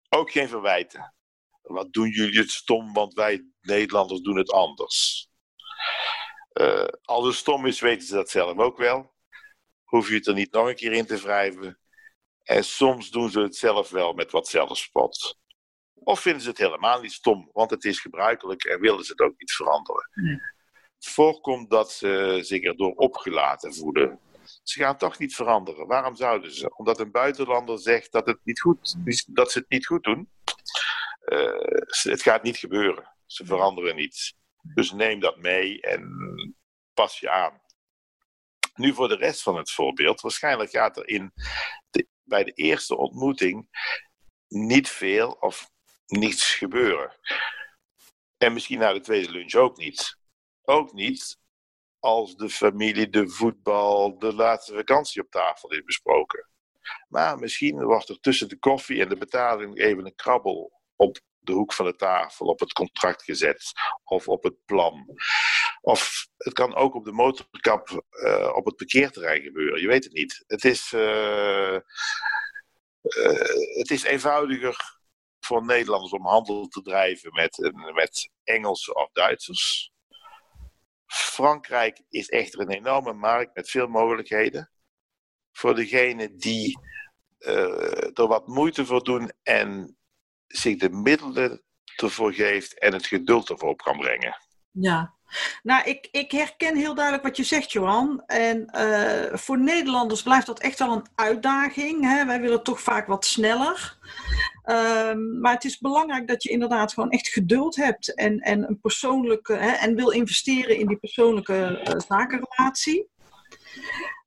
ook 0.19 0.31
geen 0.31 0.49
verwijten. 0.49 1.15
Wat 1.63 1.93
doen 1.93 2.09
jullie 2.09 2.39
het 2.39 2.51
stom, 2.51 2.93
want 2.93 3.15
wij 3.15 3.47
Nederlanders 3.61 4.21
doen 4.21 4.37
het 4.37 4.51
anders. 4.51 5.29
Uh, 6.53 6.89
als 7.03 7.27
het 7.27 7.35
stom 7.35 7.67
is, 7.67 7.81
weten 7.81 8.07
ze 8.07 8.15
dat 8.15 8.31
zelf 8.31 8.59
ook 8.59 8.79
wel. 8.79 9.15
Hoef 9.85 10.09
je 10.09 10.15
het 10.15 10.27
er 10.27 10.35
niet 10.35 10.53
nog 10.53 10.69
een 10.69 10.75
keer 10.75 10.93
in 10.93 11.07
te 11.07 11.17
wrijven. 11.17 11.81
En 12.43 12.65
soms 12.65 13.11
doen 13.11 13.31
ze 13.31 13.41
het 13.41 13.57
zelf 13.57 13.91
wel 13.91 14.13
met 14.13 14.31
wat 14.31 14.49
zelfspot. 14.49 15.39
Of 15.95 16.21
vinden 16.21 16.43
ze 16.43 16.49
het 16.49 16.59
helemaal 16.59 17.01
niet 17.01 17.13
stom, 17.13 17.51
want 17.53 17.71
het 17.71 17.85
is 17.85 18.01
gebruikelijk 18.01 18.65
en 18.65 18.81
willen 18.81 19.05
ze 19.05 19.11
het 19.11 19.21
ook 19.21 19.39
niet 19.39 19.53
veranderen. 19.53 20.11
Voorkomt 21.09 21.71
dat 21.71 21.93
ze 21.93 22.39
zich 22.43 22.63
erdoor 22.63 22.95
opgelaten 22.95 23.75
voelen. 23.75 24.21
Ze 24.63 24.79
gaan 24.79 24.97
toch 24.97 25.19
niet 25.19 25.35
veranderen. 25.35 25.87
Waarom 25.87 26.17
zouden 26.17 26.53
ze? 26.53 26.77
Omdat 26.77 27.01
een 27.01 27.11
buitenlander 27.11 27.79
zegt 27.79 28.13
dat, 28.13 28.27
het 28.27 28.39
niet 28.45 28.61
goed, 28.61 28.97
dat 29.27 29.53
ze 29.53 29.59
het 29.59 29.69
niet 29.69 29.87
goed 29.87 30.05
doen. 30.05 30.31
Uh, 31.27 31.81
het 32.03 32.23
gaat 32.23 32.43
niet 32.43 32.57
gebeuren. 32.57 33.15
Ze 33.27 33.45
veranderen 33.45 33.97
niet. 33.97 34.35
Dus 34.75 34.93
neem 34.93 35.21
dat 35.21 35.37
mee 35.37 35.81
en 35.81 36.55
pas 36.95 37.19
je 37.19 37.31
aan. 37.31 37.61
Nu 38.75 38.95
voor 38.95 39.09
de 39.09 39.17
rest 39.17 39.43
van 39.43 39.57
het 39.57 39.71
voorbeeld. 39.71 40.21
Waarschijnlijk 40.21 40.71
gaat 40.71 40.97
er 40.97 41.09
in 41.09 41.33
bij 42.23 42.45
de 42.45 42.53
eerste 42.53 42.97
ontmoeting 42.97 43.69
niet 44.49 44.89
veel 44.89 45.31
of 45.31 45.71
niets 46.07 46.55
gebeuren. 46.55 47.17
En 48.37 48.53
misschien 48.53 48.79
na 48.79 48.93
de 48.93 49.01
tweede 49.01 49.31
lunch 49.31 49.55
ook 49.55 49.77
niet. 49.77 50.19
Ook 50.69 50.93
niet 50.93 51.39
als 51.99 52.37
de 52.37 52.49
familie, 52.49 53.09
de 53.09 53.29
voetbal, 53.29 54.19
de 54.19 54.35
laatste 54.35 54.75
vakantie 54.75 55.23
op 55.23 55.31
tafel 55.31 55.73
is 55.73 55.83
besproken. 55.85 56.49
Maar 57.09 57.39
misschien 57.39 57.85
wordt 57.85 58.09
er 58.09 58.21
tussen 58.21 58.49
de 58.49 58.59
koffie 58.59 59.01
en 59.03 59.09
de 59.09 59.17
betaling 59.17 59.79
even 59.79 60.07
een 60.07 60.15
krabbel 60.15 60.81
op 60.97 61.19
de 61.39 61.53
hoek 61.53 61.73
van 61.73 61.87
de 61.87 61.97
tafel, 61.97 62.47
op 62.47 62.61
het 62.61 62.73
contract 62.73 63.23
gezet 63.23 63.73
of 64.05 64.29
op 64.29 64.43
het 64.43 64.65
plan. 64.65 65.07
Of 65.81 66.27
het 66.37 66.53
kan 66.53 66.75
ook 66.75 66.95
op 66.95 67.05
de 67.05 67.13
motorkap 67.13 68.07
uh, 68.11 68.53
op 68.55 68.65
het 68.65 68.77
parkeerterrein 68.77 69.43
gebeuren. 69.43 69.81
Je 69.81 69.87
weet 69.87 70.05
het 70.05 70.13
niet. 70.13 70.45
Het 70.47 70.65
is, 70.65 70.93
uh, 70.93 71.73
uh, 71.73 71.81
het 73.79 73.91
is 73.91 74.03
eenvoudiger 74.03 74.99
voor 75.41 75.65
Nederlanders 75.65 76.13
om 76.13 76.27
handel 76.27 76.69
te 76.69 76.83
drijven 76.83 77.33
met, 77.33 77.73
met 77.95 78.31
Engelsen 78.45 78.97
of 78.97 79.11
Duitsers. 79.13 79.95
Frankrijk 81.17 82.03
is 82.09 82.29
echter 82.29 82.61
een 82.61 82.71
enorme 82.71 83.13
markt 83.13 83.55
met 83.55 83.71
veel 83.71 83.87
mogelijkheden. 83.87 84.71
Voor 85.53 85.75
degenen 85.75 86.39
die 86.39 86.79
uh, 87.39 88.19
er 88.19 88.27
wat 88.27 88.47
moeite 88.47 88.87
voor 88.87 89.05
doen 89.05 89.33
en 89.43 89.97
zich 90.47 90.79
de 90.79 90.91
middelen 90.91 91.63
ervoor 91.97 92.33
geeft 92.33 92.79
en 92.79 92.93
het 92.93 93.07
geduld 93.07 93.51
ervoor 93.51 93.69
op 93.69 93.79
kan 93.79 93.99
brengen. 93.99 94.37
Ja, 94.71 95.16
nou, 95.63 95.85
ik, 95.85 96.09
ik 96.11 96.31
herken 96.31 96.77
heel 96.77 96.95
duidelijk 96.95 97.25
wat 97.25 97.37
je 97.37 97.45
zegt, 97.45 97.73
Johan. 97.73 98.23
En 98.27 98.69
uh, 98.77 99.39
voor 99.39 99.59
Nederlanders 99.59 100.23
blijft 100.23 100.47
dat 100.47 100.61
echt 100.61 100.79
wel 100.79 100.93
een 100.93 101.07
uitdaging. 101.15 102.05
Hè? 102.05 102.25
Wij 102.25 102.41
willen 102.41 102.63
toch 102.63 102.81
vaak 102.81 103.07
wat 103.07 103.25
sneller. 103.25 103.99
Um, 104.65 105.41
maar 105.41 105.53
het 105.53 105.65
is 105.65 105.79
belangrijk 105.79 106.29
dat 106.29 106.43
je 106.43 106.51
inderdaad 106.51 106.93
gewoon 106.93 107.11
echt 107.11 107.29
geduld 107.29 107.77
hebt 107.77 108.15
en, 108.15 108.39
en 108.39 108.69
een 108.69 108.81
persoonlijke 108.81 109.55
hè, 109.55 109.71
en 109.71 109.95
wil 109.95 110.11
investeren 110.11 110.79
in 110.79 110.87
die 110.87 110.97
persoonlijke 110.97 111.83
uh, 111.89 112.01
zakenrelatie. 112.09 113.09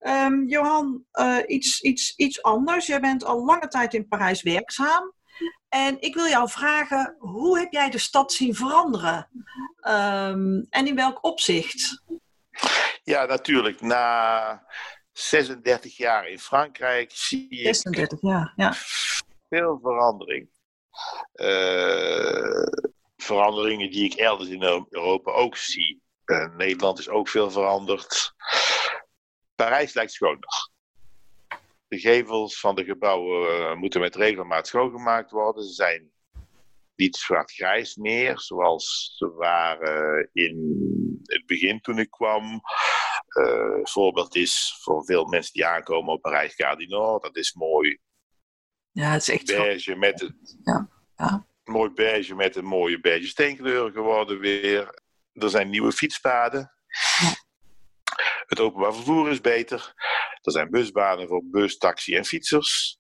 Um, 0.02 0.48
Johan, 0.48 1.04
uh, 1.14 1.38
iets, 1.48 1.82
iets, 1.82 2.14
iets 2.16 2.44
anders. 2.44 2.86
Jij 2.86 3.00
bent 3.00 3.26
al 3.26 3.46
lange 3.46 3.68
tijd 3.68 3.94
in 3.94 4.08
Parijs 4.08 4.42
werkzaam. 4.42 5.14
En 5.70 6.02
ik 6.02 6.14
wil 6.14 6.28
jou 6.28 6.50
vragen, 6.50 7.16
hoe 7.20 7.60
heb 7.60 7.72
jij 7.72 7.90
de 7.90 7.98
stad 7.98 8.32
zien 8.32 8.56
veranderen? 8.56 9.28
Um, 9.88 10.68
en 10.70 10.88
in 10.88 10.96
welk 10.96 11.24
opzicht? 11.24 12.04
Ja, 13.04 13.26
natuurlijk. 13.26 13.82
Na 13.82 14.64
36 15.12 15.98
jaar 15.98 16.28
in 16.28 16.40
Frankrijk 16.40 17.12
zie 17.12 17.56
je 17.56 17.64
36 17.64 18.22
jaar, 18.22 18.54
ja. 18.56 18.74
veel 19.50 19.80
verandering. 19.82 20.50
Uh, 21.34 22.68
veranderingen 23.18 23.92
die 23.92 24.06
ik 24.06 24.14
elders 24.14 24.50
in 24.50 24.64
Europa 24.90 25.32
ook 25.32 25.58
zie. 25.58 26.02
Uh, 26.26 26.56
Nederland 26.56 27.00
is 27.00 27.10
ook 27.10 27.28
veel 27.28 27.52
veranderd. 27.52 28.34
Parijs 29.56 29.94
lijkt 29.94 30.12
schoner. 30.12 30.70
De 31.90 32.00
gevels 32.00 32.60
van 32.60 32.76
de 32.76 32.84
gebouwen 32.84 33.50
uh, 33.50 33.76
moeten 33.76 34.02
met 34.02 34.16
regelmaat 34.16 34.68
schoongemaakt 34.68 35.32
worden. 35.32 35.64
Ze 35.64 35.74
zijn 35.74 36.12
niet 36.96 37.16
zwart-grijs 37.16 37.96
meer, 37.96 38.40
zoals 38.40 39.16
ze 39.18 39.30
waren 39.30 40.30
in 40.34 40.78
het 41.24 41.46
begin 41.46 41.82
toen 41.82 42.00
ik 42.00 42.10
kwam. 42.10 42.62
Uh, 43.40 43.80
voorbeeld 43.84 44.36
is 44.36 44.80
voor 44.82 45.06
veel 45.06 45.26
mensen 45.26 45.54
die 45.54 45.66
aankomen 45.66 46.14
op 46.14 46.22
Parijs 46.22 46.56
Gare 46.56 47.20
dat 47.22 47.36
is 47.36 47.54
mooi. 47.54 48.00
Ja, 48.92 49.12
het 49.12 49.22
is 49.22 49.30
echt 49.30 49.46
beige 49.46 49.96
met 49.96 50.22
een, 50.22 50.40
ja. 50.64 50.90
Ja. 51.18 51.48
Mooi 51.64 51.90
beige 51.90 52.36
met 52.36 52.56
een 52.56 52.66
mooie 52.66 53.00
beige 53.00 53.28
steenkleur 53.28 53.92
geworden 53.92 54.40
weer. 54.40 55.02
Er 55.34 55.50
zijn 55.50 55.70
nieuwe 55.70 55.92
fietspaden. 55.92 56.72
Ja. 57.22 57.48
Het 58.50 58.60
openbaar 58.60 58.94
vervoer 58.94 59.30
is 59.30 59.42
beter. 59.42 59.94
Er 60.42 60.52
zijn 60.52 60.70
busbanen 60.70 61.28
voor 61.28 61.44
bus, 61.46 61.78
taxi 61.78 62.16
en 62.16 62.26
fietsers. 62.26 63.00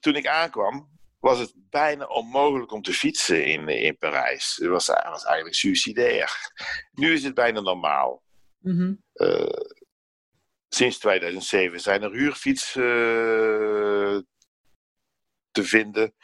Toen 0.00 0.14
ik 0.14 0.26
aankwam, 0.26 0.88
was 1.20 1.38
het 1.38 1.54
bijna 1.56 2.06
onmogelijk 2.06 2.72
om 2.72 2.82
te 2.82 2.92
fietsen 2.92 3.46
in, 3.46 3.68
in 3.68 3.98
Parijs. 3.98 4.56
Het 4.56 4.68
was, 4.68 4.86
was 4.86 5.24
eigenlijk 5.24 5.54
suicidair. 5.54 6.52
Nu 6.92 7.12
is 7.12 7.24
het 7.24 7.34
bijna 7.34 7.60
normaal. 7.60 8.22
Mm 8.58 8.76
-hmm. 8.76 9.02
uh, 9.14 9.70
sinds 10.68 10.98
2007 10.98 11.80
zijn 11.80 12.02
er 12.02 12.12
huurfietsen 12.12 12.82
uh, 12.82 14.20
te 15.50 15.64
vinden 15.64 16.14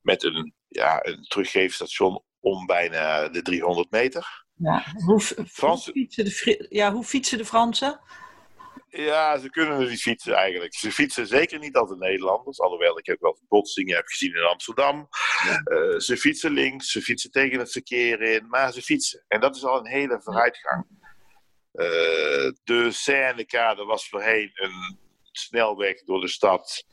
met 0.00 0.22
een, 0.22 0.54
ja, 0.68 1.06
een 1.06 1.22
teruggeefstation 1.22 2.22
om 2.40 2.66
bijna 2.66 3.28
de 3.28 3.42
300 3.42 3.90
meter. 3.90 4.44
Ja, 4.62 4.84
hoe, 5.04 5.20
Frans... 5.20 5.84
hoe, 5.84 5.94
fietsen 5.94 6.24
de, 6.24 6.66
ja, 6.68 6.92
hoe 6.92 7.04
fietsen 7.04 7.38
de 7.38 7.44
Fransen? 7.44 8.00
Ja, 8.88 9.38
ze 9.38 9.50
kunnen 9.50 9.88
niet 9.88 10.00
fietsen 10.00 10.34
eigenlijk. 10.34 10.74
Ze 10.74 10.92
fietsen 10.92 11.26
zeker 11.26 11.58
niet 11.58 11.76
als 11.76 11.88
de 11.88 11.96
Nederlanders. 11.96 12.60
Alhoewel 12.60 12.98
ik 12.98 13.06
heb 13.06 13.20
wel 13.20 13.38
botsingen 13.48 13.96
heb 13.96 14.06
gezien 14.06 14.34
in 14.34 14.42
Amsterdam. 14.42 15.08
Ja. 15.44 15.62
Uh, 15.64 15.98
ze 15.98 16.16
fietsen 16.16 16.50
links, 16.50 16.90
ze 16.90 17.02
fietsen 17.02 17.30
tegen 17.30 17.58
het 17.58 17.72
verkeer 17.72 18.22
in. 18.22 18.48
Maar 18.48 18.72
ze 18.72 18.82
fietsen. 18.82 19.24
En 19.28 19.40
dat 19.40 19.56
is 19.56 19.64
al 19.64 19.78
een 19.78 19.86
hele 19.86 20.20
vooruitgang. 20.22 20.86
Uh, 21.72 22.50
de 22.64 22.88
Seine-kade 22.90 23.84
was 23.84 24.08
voorheen 24.08 24.50
een 24.54 24.98
snelweg 25.32 26.02
door 26.02 26.20
de 26.20 26.28
stad. 26.28 26.84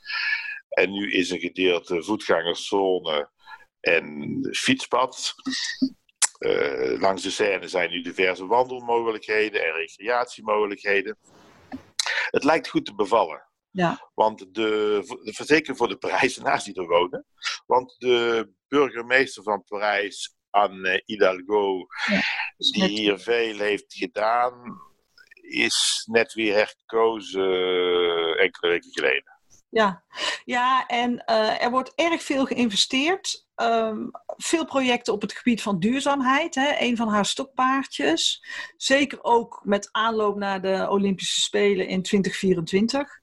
En 0.68 0.92
nu 0.92 1.12
is 1.12 1.30
een 1.30 1.40
gedeelte 1.40 2.02
voetgangerszone 2.02 3.30
en 3.80 4.38
fietspad. 4.52 5.34
Uh, 6.38 7.00
langs 7.00 7.22
de 7.22 7.30
Seine 7.30 7.68
zijn 7.68 7.90
nu 7.90 8.02
diverse 8.02 8.46
wandelmogelijkheden 8.46 9.64
en 9.64 9.72
recreatiemogelijkheden. 9.72 11.18
Het 12.30 12.44
lijkt 12.44 12.68
goed 12.68 12.84
te 12.84 12.94
bevallen. 12.94 13.48
Ja. 13.70 14.10
Want 14.14 14.54
de, 14.54 15.00
verzekeren 15.24 15.76
voor 15.76 15.88
de 15.88 15.96
Parijzenaars 15.96 16.64
die 16.64 16.74
er 16.74 16.86
wonen. 16.86 17.26
Want 17.66 17.94
de 17.98 18.48
burgemeester 18.68 19.42
van 19.42 19.64
Parijs, 19.64 20.36
Anne 20.50 21.02
Hidalgo, 21.04 21.86
ja, 22.06 22.20
die 22.56 22.84
hier 22.84 23.18
veel 23.18 23.58
heeft 23.58 23.94
gedaan, 23.94 24.80
is 25.40 26.06
net 26.10 26.32
weer 26.32 26.54
herkozen 26.54 27.50
enkele 28.38 28.72
weken 28.72 28.92
geleden. 28.92 29.37
Ja, 29.70 30.02
ja 30.44 30.86
en 30.86 31.22
uh, 31.26 31.62
er 31.62 31.70
wordt 31.70 31.92
erg 31.94 32.22
veel 32.22 32.44
geïnvesteerd. 32.44 33.46
Um, 33.56 34.10
veel 34.36 34.64
projecten 34.64 35.12
op 35.12 35.22
het 35.22 35.32
gebied 35.32 35.62
van 35.62 35.78
duurzaamheid. 35.78 36.54
Hè, 36.54 36.74
een 36.78 36.96
van 36.96 37.08
haar 37.08 37.26
stokpaardjes. 37.26 38.44
Zeker 38.76 39.18
ook 39.22 39.60
met 39.64 39.88
aanloop 39.92 40.36
naar 40.36 40.60
de 40.60 40.86
Olympische 40.90 41.40
Spelen 41.40 41.88
in 41.88 42.02
2024. 42.02 43.20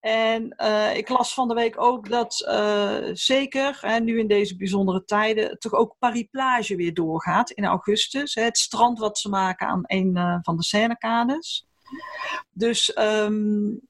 En 0.00 0.54
uh, 0.56 0.96
ik 0.96 1.08
las 1.08 1.34
van 1.34 1.48
de 1.48 1.54
week 1.54 1.80
ook 1.80 2.08
dat 2.08 2.44
uh, 2.48 2.96
zeker, 3.12 3.78
hè, 3.80 4.00
nu 4.00 4.18
in 4.18 4.28
deze 4.28 4.56
bijzondere 4.56 5.04
tijden, 5.04 5.58
toch 5.58 5.72
ook 5.72 5.96
Paris 5.98 6.26
Plage 6.30 6.76
weer 6.76 6.94
doorgaat 6.94 7.50
in 7.50 7.64
augustus. 7.64 8.34
Hè, 8.34 8.42
het 8.42 8.58
strand 8.58 8.98
wat 8.98 9.18
ze 9.18 9.28
maken 9.28 9.66
aan 9.66 9.82
een 9.86 10.40
van 10.42 10.56
de 10.56 10.64
Seinekades. 10.64 11.66
Dus 12.52 12.96
um, 12.98 13.80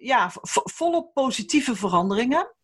ja, 0.00 0.32
volop 0.64 1.14
positieve 1.14 1.76
veranderingen. 1.76 2.54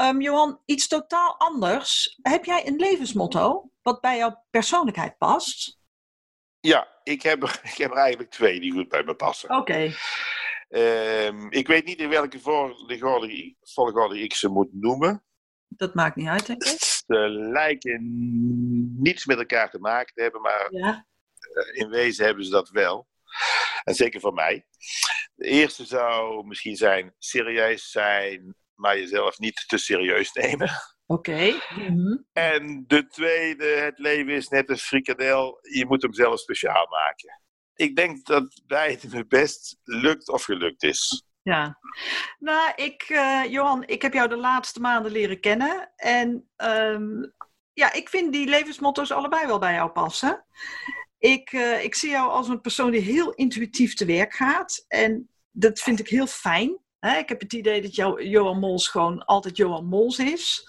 Um, 0.00 0.20
Johan, 0.20 0.60
iets 0.64 0.88
totaal 0.88 1.38
anders. 1.38 2.18
Heb 2.22 2.44
jij 2.44 2.66
een 2.66 2.76
levensmotto 2.76 3.70
wat 3.82 4.00
bij 4.00 4.16
jouw 4.16 4.44
persoonlijkheid 4.50 5.18
past? 5.18 5.78
Ja, 6.60 6.88
ik 7.02 7.22
heb 7.22 7.42
er, 7.42 7.60
ik 7.72 7.76
heb 7.76 7.90
er 7.90 7.96
eigenlijk 7.96 8.30
twee 8.30 8.60
die 8.60 8.72
goed 8.72 8.88
bij 8.88 9.02
me 9.02 9.14
passen. 9.14 9.50
Oké. 9.50 9.60
Okay. 9.60 9.94
Um, 11.26 11.50
ik 11.50 11.66
weet 11.66 11.84
niet 11.84 11.98
in 11.98 12.08
welke 12.08 12.40
volgorde, 12.40 13.56
volgorde 13.60 14.20
ik 14.20 14.34
ze 14.34 14.48
moet 14.48 14.72
noemen. 14.72 15.24
Dat 15.68 15.94
maakt 15.94 16.16
niet 16.16 16.28
uit, 16.28 16.46
denk 16.46 16.64
ik. 16.64 16.78
Ze 16.80 17.28
lijken 17.52 18.00
niets 18.98 19.26
met 19.26 19.38
elkaar 19.38 19.70
te 19.70 19.78
maken 19.78 20.14
te 20.14 20.22
hebben, 20.22 20.40
maar 20.40 20.66
ja. 20.70 21.06
in 21.72 21.88
wezen 21.88 22.24
hebben 22.24 22.44
ze 22.44 22.50
dat 22.50 22.68
wel. 22.68 23.08
En 23.84 23.94
zeker 23.94 24.20
voor 24.20 24.32
mij. 24.32 24.66
De 25.40 25.46
eerste 25.46 25.84
zou 25.84 26.46
misschien 26.46 26.76
zijn 26.76 27.14
serieus 27.18 27.90
zijn, 27.90 28.54
maar 28.74 28.98
jezelf 28.98 29.38
niet 29.38 29.64
te 29.66 29.78
serieus 29.78 30.32
nemen. 30.32 30.70
Oké. 31.06 31.30
Okay. 31.30 31.60
Mm 31.88 32.26
En 32.32 32.84
de 32.86 33.06
tweede, 33.06 33.64
het 33.64 33.98
leven 33.98 34.32
is 34.32 34.48
net 34.48 34.70
een 34.70 34.78
frikadel, 34.78 35.58
je 35.60 35.86
moet 35.86 36.02
hem 36.02 36.14
zelf 36.14 36.40
speciaal 36.40 36.86
maken. 36.86 37.40
Ik 37.74 37.96
denk 37.96 38.26
dat 38.26 38.62
beide 38.66 39.08
me 39.08 39.26
best 39.26 39.76
lukt 39.84 40.28
of 40.28 40.42
gelukt 40.42 40.82
is. 40.82 41.24
Ja, 41.42 41.78
nou, 42.38 42.72
ik, 42.76 43.08
uh, 43.08 43.44
Johan, 43.44 43.82
ik 43.86 44.02
heb 44.02 44.12
jou 44.12 44.28
de 44.28 44.36
laatste 44.36 44.80
maanden 44.80 45.12
leren 45.12 45.40
kennen. 45.40 45.92
En 45.96 46.50
um, 46.56 47.32
ja, 47.72 47.92
ik 47.92 48.08
vind 48.08 48.32
die 48.32 48.48
levensmotto's 48.48 49.12
allebei 49.12 49.46
wel 49.46 49.58
bij 49.58 49.74
jou 49.74 49.90
passen. 49.90 50.44
Ik, 51.18 51.52
uh, 51.52 51.84
ik 51.84 51.94
zie 51.94 52.10
jou 52.10 52.30
als 52.30 52.48
een 52.48 52.60
persoon 52.60 52.90
die 52.90 53.00
heel 53.00 53.32
intuïtief 53.32 53.94
te 53.94 54.04
werk 54.04 54.34
gaat. 54.34 54.84
En 54.88 55.29
dat 55.50 55.80
vind 55.80 56.00
ik 56.00 56.08
heel 56.08 56.26
fijn. 56.26 56.78
ik 57.00 57.28
heb 57.28 57.40
het 57.40 57.52
idee 57.52 57.82
dat 57.82 57.94
jou, 57.94 58.24
Johan 58.24 58.58
Mols 58.58 58.88
gewoon 58.88 59.24
altijd 59.24 59.56
Johan 59.56 59.86
Mols 59.86 60.18
is. 60.18 60.64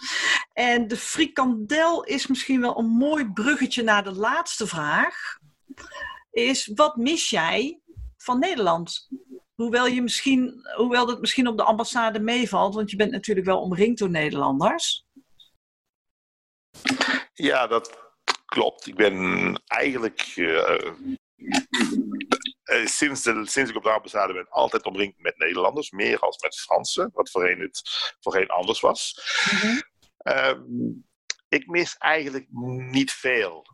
En 0.54 0.88
de 0.88 0.98
frikandel 0.98 2.04
is 2.04 2.28
misschien 2.28 2.62
wel 2.62 2.78
een 2.78 2.90
mooi 2.90 3.32
bruggetje 3.32 3.84
naar 3.84 4.04
de 4.04 4.14
laatste 4.14 4.68
vraag. 4.68 5.38
Is 6.32 6.72
wat 6.76 6.96
mis 6.96 7.30
jij 7.30 7.80
van 8.18 8.40
Nederland? 8.40 9.10
Hoewel, 9.56 9.88
je 9.88 10.02
misschien, 10.02 10.68
hoewel 10.76 11.06
dat 11.06 11.20
misschien 11.20 11.48
op 11.48 11.58
de 11.58 11.64
ambassade 11.64 12.20
meevalt, 12.20 12.76
want 12.76 12.92
je 12.92 12.98
bent 12.98 13.12
natuurlijk 13.12 13.48
wel 13.48 13.62
omringd 13.62 14.00
door 14.00 14.10
Nederlanders. 14.10 15.06
Ja, 17.34 17.68
dat 17.68 17.98
klopt. 18.46 18.88
Ik 18.88 18.96
ben 18.96 19.62
eigenlijk 19.66 20.34
uh, 20.36 20.92
uh, 22.66 22.86
sinds, 22.86 23.24
de, 23.24 23.46
sinds 23.48 23.70
ik 23.70 23.76
op 23.76 23.84
de 23.84 23.92
ambassade 23.92 24.34
ben 24.34 24.50
altijd 24.50 24.86
omringd 24.86 25.20
met 25.20 25.38
Nederlanders. 25.38 25.92
Meer 25.92 26.20
als 26.20 26.42
met 26.42 26.60
Fransen, 26.60 27.12
wat 27.14 27.30
voorheen, 27.30 27.60
het, 27.60 27.82
voorheen 28.20 28.50
anders 28.50 28.80
was. 28.80 29.22
Mm 29.52 29.82
-hmm. 30.24 31.06
ik 31.48 31.68
mis 31.68 31.98
eigenlijk 31.98 32.48
niet 32.92 33.12
veel 33.12 33.66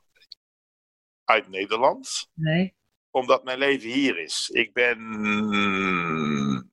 uit 1.24 1.48
Nederland. 1.48 2.30
Nee. 2.34 2.76
Omdat 3.12 3.44
mijn 3.44 3.58
leven 3.58 3.90
hier 3.90 4.18
is. 4.20 4.50
Ik 4.50 4.74
ben... 4.74 5.00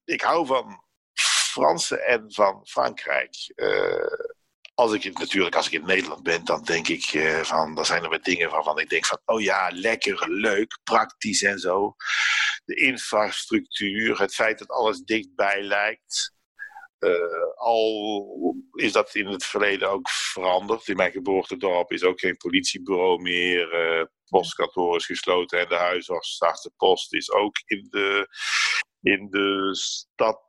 Ik 0.04 0.20
hou 0.20 0.46
van 0.46 0.84
Fransen 1.54 2.06
en 2.06 2.32
van 2.32 2.66
Frankrijk. 2.66 3.52
Uh, 3.56 4.33
als 4.74 4.92
ik 4.92 5.18
natuurlijk, 5.18 5.56
als 5.56 5.66
ik 5.66 5.72
in 5.72 5.86
Nederland 5.86 6.22
ben, 6.22 6.44
dan 6.44 6.62
denk 6.62 6.88
ik 6.88 7.12
uh, 7.12 7.40
van, 7.40 7.74
dan 7.74 7.84
zijn 7.84 8.02
er 8.02 8.10
wat 8.10 8.24
dingen 8.24 8.50
waarvan 8.50 8.78
ik 8.78 8.88
denk 8.88 9.06
van, 9.06 9.20
oh 9.24 9.40
ja, 9.40 9.70
lekker, 9.72 10.30
leuk, 10.30 10.78
praktisch 10.84 11.42
en 11.42 11.58
zo. 11.58 11.94
De 12.64 12.74
infrastructuur, 12.74 14.20
het 14.20 14.34
feit 14.34 14.58
dat 14.58 14.68
alles 14.68 15.00
dichtbij 15.00 15.62
lijkt. 15.62 16.32
Uh, 16.98 17.54
al 17.54 18.56
is 18.72 18.92
dat 18.92 19.14
in 19.14 19.26
het 19.26 19.44
verleden 19.44 19.90
ook 19.90 20.10
veranderd. 20.10 20.88
In 20.88 20.96
mijn 20.96 21.12
geboortedorp 21.12 21.92
is 21.92 22.02
ook 22.02 22.20
geen 22.20 22.36
politiebureau 22.36 23.22
meer. 23.22 23.98
Uh, 23.98 24.04
postkantoor 24.28 24.96
is 24.96 25.06
gesloten 25.06 25.58
en 25.58 25.68
de 25.68 25.74
huisarts, 25.74 26.38
de 26.38 26.72
post 26.76 27.14
is 27.14 27.30
ook 27.30 27.56
in 27.66 27.86
de, 27.90 28.28
in 29.00 29.30
de 29.30 29.68
stad 29.74 30.42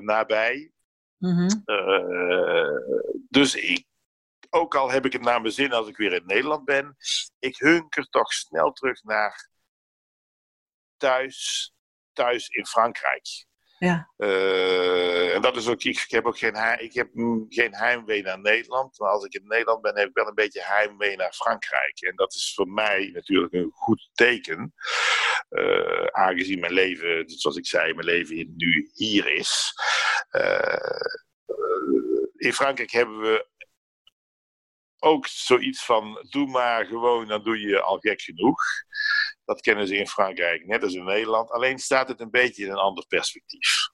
nabij. 0.00 0.72
Mm 1.22 1.64
dus 3.28 3.54
ik, 3.54 3.86
ook 4.50 4.74
al 4.74 4.90
heb 4.90 5.04
ik 5.04 5.12
het 5.12 5.22
naar 5.22 5.40
mijn 5.40 5.52
zin 5.52 5.72
als 5.72 5.88
ik 5.88 5.96
weer 5.96 6.12
in 6.12 6.26
Nederland 6.26 6.64
ben, 6.64 6.96
ik 7.38 7.56
hunker 7.56 8.04
toch 8.04 8.32
snel 8.32 8.72
terug 8.72 9.02
naar 9.02 9.48
thuis, 10.96 11.72
thuis 12.12 12.48
in 12.48 12.66
Frankrijk. 12.66 13.46
Ja. 13.82 14.10
Uh, 14.18 15.34
en 15.34 15.42
dat 15.42 15.56
is 15.56 15.68
ook, 15.68 15.82
ik, 15.82 16.04
heb 16.08 16.26
ook 16.26 16.38
geen, 16.38 16.78
ik 16.78 16.92
heb 16.92 17.08
geen 17.48 17.74
heimwee 17.74 18.22
naar 18.22 18.40
Nederland. 18.40 18.98
Maar 18.98 19.10
als 19.10 19.24
ik 19.24 19.34
in 19.34 19.46
Nederland 19.46 19.82
ben, 19.82 19.96
heb 19.96 20.08
ik 20.08 20.14
wel 20.14 20.26
een 20.26 20.34
beetje 20.34 20.62
heimwee 20.62 21.16
naar 21.16 21.32
Frankrijk. 21.32 22.00
En 22.00 22.16
dat 22.16 22.34
is 22.34 22.52
voor 22.54 22.68
mij 22.68 23.10
natuurlijk 23.12 23.52
een 23.52 23.70
goed 23.72 24.10
teken. 24.12 24.74
Uh, 25.50 26.06
aangezien 26.06 26.60
mijn 26.60 26.72
leven, 26.72 27.24
zoals 27.26 27.56
ik 27.56 27.66
zei, 27.66 27.94
mijn 27.94 28.06
leven 28.06 28.54
nu 28.56 28.90
hier 28.94 29.32
is. 29.32 29.72
Uh, 30.32 31.00
in 32.36 32.52
Frankrijk 32.52 32.90
hebben 32.90 33.20
we 33.20 33.46
ook 35.02 35.26
zoiets 35.26 35.84
van: 35.84 36.26
doe 36.30 36.46
maar 36.46 36.86
gewoon, 36.86 37.26
dan 37.26 37.42
doe 37.42 37.60
je 37.60 37.80
al 37.80 37.98
gek 37.98 38.20
genoeg. 38.20 38.60
Dat 39.44 39.60
kennen 39.60 39.86
ze 39.86 39.96
in 39.96 40.06
Frankrijk, 40.06 40.66
net 40.66 40.82
als 40.82 40.94
in 40.94 41.04
Nederland. 41.04 41.50
Alleen 41.50 41.78
staat 41.78 42.08
het 42.08 42.20
een 42.20 42.30
beetje 42.30 42.64
in 42.64 42.70
een 42.70 42.76
ander 42.76 43.06
perspectief. 43.06 43.88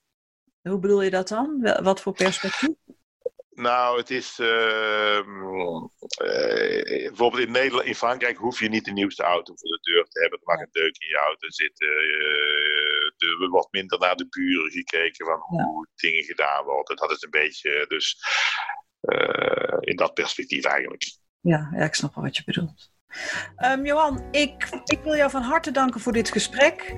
Hoe 0.63 0.79
bedoel 0.79 1.03
je 1.03 1.11
dat 1.11 1.29
dan? 1.29 1.61
Wat 1.83 2.01
voor 2.01 2.13
perspectief? 2.13 2.75
Nou, 3.59 3.99
het 3.99 4.11
is. 4.11 4.39
Uh, 4.39 5.19
uh, 5.19 6.83
bijvoorbeeld 7.09 7.43
in, 7.43 7.51
Nederland, 7.51 7.87
in 7.87 7.95
Frankrijk 7.95 8.37
hoef 8.37 8.61
je 8.61 8.69
niet 8.69 8.85
de 8.85 8.93
nieuwste 8.93 9.23
auto 9.23 9.55
voor 9.57 9.69
de 9.69 9.91
deur 9.93 10.05
te 10.05 10.21
hebben. 10.21 10.39
Er 10.39 10.45
mag 10.47 10.61
een 10.61 10.69
deuk 10.73 10.97
in 10.99 11.09
je 11.09 11.17
auto 11.17 11.51
zitten. 11.51 11.87
Uh, 11.87 13.43
er 13.43 13.49
wordt 13.49 13.73
minder 13.73 13.99
naar 13.99 14.17
de 14.17 14.29
buren 14.29 14.71
gekeken 14.71 15.27
van 15.27 15.41
hoe 15.41 15.89
dingen 15.95 16.25
gedaan 16.25 16.65
worden. 16.65 16.97
Dat 16.97 17.11
is 17.11 17.23
een 17.23 17.31
beetje. 17.31 17.85
Dus 17.89 18.17
eh, 18.21 18.78
in 19.81 19.97
dat 19.97 20.15
perspectief 20.15 20.65
eigenlijk. 20.65 21.17
Ja, 21.41 21.69
ja, 21.73 21.85
ik 21.85 21.95
snap 21.95 22.15
wel 22.15 22.25
wat 22.25 22.37
je 22.37 22.43
bedoelt. 22.45 22.91
Um, 23.65 23.87
Johan, 23.87 24.25
ik, 24.31 24.69
ik 24.85 24.99
wil 25.03 25.17
jou 25.17 25.31
van 25.31 25.43
harte 25.43 25.71
danken 25.71 26.01
voor 26.01 26.13
dit 26.13 26.31
gesprek. 26.31 26.95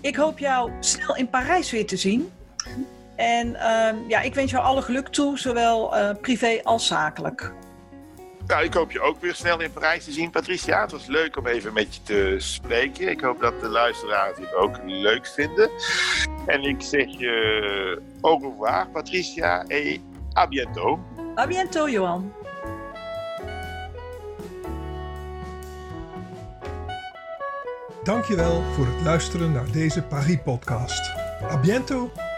Ik 0.00 0.16
hoop 0.16 0.38
jou 0.38 0.72
snel 0.80 1.16
in 1.16 1.30
Parijs 1.30 1.70
weer 1.70 1.86
te 1.86 1.96
zien. 1.96 2.32
En 3.16 3.48
uh, 3.48 4.08
ja, 4.08 4.20
ik 4.20 4.34
wens 4.34 4.50
jou 4.50 4.64
alle 4.64 4.82
geluk 4.82 5.08
toe, 5.08 5.38
zowel 5.38 5.96
uh, 5.96 6.10
privé 6.20 6.60
als 6.62 6.86
zakelijk. 6.86 7.52
Nou, 8.46 8.64
ik 8.64 8.74
hoop 8.74 8.90
je 8.90 9.00
ook 9.00 9.20
weer 9.20 9.34
snel 9.34 9.60
in 9.60 9.72
Parijs 9.72 10.04
te 10.04 10.12
zien, 10.12 10.30
Patricia. 10.30 10.80
Het 10.80 10.92
was 10.92 11.06
leuk 11.06 11.36
om 11.36 11.46
even 11.46 11.72
met 11.72 11.94
je 11.94 12.02
te 12.02 12.34
spreken. 12.38 13.08
Ik 13.08 13.20
hoop 13.20 13.40
dat 13.40 13.60
de 13.60 13.68
luisteraars 13.68 14.38
het 14.38 14.54
ook 14.54 14.78
leuk 14.84 15.26
vinden. 15.26 15.70
En 16.46 16.62
ik 16.62 16.82
zeg 16.82 17.18
je 17.18 18.02
au 18.20 18.42
revoir, 18.42 18.88
Patricia, 18.88 19.64
et 19.66 20.00
à 20.36 20.48
bientôt. 20.48 20.98
À 21.36 21.46
bientôt, 21.46 21.86
Johan. 21.88 22.32
Dankjewel 28.04 28.62
voor 28.62 28.86
het 28.86 29.04
luisteren 29.04 29.52
naar 29.52 29.70
deze 29.72 30.02
Paris-podcast. 30.02 31.10
A 31.42 31.60
bientôt! 31.60 32.31